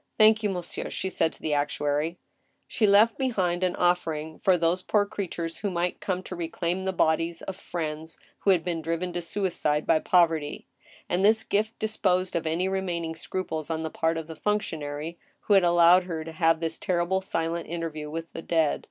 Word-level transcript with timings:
"Thank 0.18 0.42
you, 0.42 0.50
monsieur," 0.50 0.90
she 0.90 1.08
said 1.08 1.32
to 1.32 1.40
the 1.40 1.54
actuary. 1.54 2.18
She 2.68 2.86
left 2.86 3.16
behind 3.16 3.62
an 3.64 3.74
offering 3.76 4.38
for 4.38 4.58
those 4.58 4.82
poor 4.82 5.06
creatures 5.06 5.56
who 5.60 5.70
might 5.70 6.02
come 6.02 6.22
to 6.24 6.36
reclaim 6.36 6.84
the 6.84 6.92
bodies 6.92 7.40
of 7.40 7.56
friends 7.56 8.18
who 8.40 8.50
had 8.50 8.62
been 8.62 8.82
driven 8.82 9.14
to 9.14 9.22
suicide 9.22 9.86
by 9.86 9.98
poverty; 10.00 10.66
and 11.08 11.24
this 11.24 11.44
gift 11.44 11.78
disposed 11.78 12.36
of 12.36 12.46
any 12.46 12.68
remaining 12.68 13.16
scruples 13.16 13.70
on 13.70 13.82
the 13.82 13.88
part 13.88 14.18
of 14.18 14.26
the 14.26 14.36
functionary 14.36 15.18
who 15.48 15.54
had 15.54 15.64
allowed 15.64 16.04
her 16.04 16.24
to 16.24 16.32
have 16.32 16.60
this 16.60 16.78
terrible 16.78 17.22
silent 17.22 17.66
interview 17.66 18.10
with 18.10 18.34
the 18.34 18.42
dead. 18.42 18.86